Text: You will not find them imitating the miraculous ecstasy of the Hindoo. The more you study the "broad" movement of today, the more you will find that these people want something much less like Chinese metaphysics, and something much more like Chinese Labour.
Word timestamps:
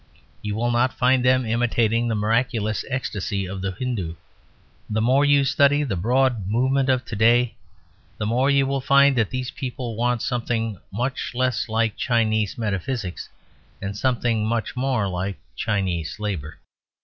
You 0.41 0.55
will 0.55 0.71
not 0.71 0.95
find 0.97 1.23
them 1.23 1.45
imitating 1.45 2.07
the 2.07 2.15
miraculous 2.15 2.83
ecstasy 2.89 3.45
of 3.45 3.61
the 3.61 3.73
Hindoo. 3.73 4.15
The 4.89 4.99
more 4.99 5.23
you 5.23 5.45
study 5.45 5.83
the 5.83 5.95
"broad" 5.95 6.49
movement 6.49 6.89
of 6.89 7.05
today, 7.05 7.53
the 8.17 8.25
more 8.25 8.49
you 8.49 8.65
will 8.65 8.81
find 8.81 9.15
that 9.15 9.29
these 9.29 9.51
people 9.51 9.95
want 9.95 10.23
something 10.23 10.79
much 10.91 11.33
less 11.35 11.69
like 11.69 11.97
Chinese 11.97 12.57
metaphysics, 12.57 13.29
and 13.79 13.95
something 13.95 14.43
much 14.43 14.75
more 14.75 15.07
like 15.07 15.37
Chinese 15.55 16.19
Labour. 16.19 16.57